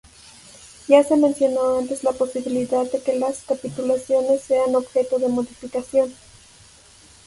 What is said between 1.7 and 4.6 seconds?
antes la posibilidad de que las capitulaciones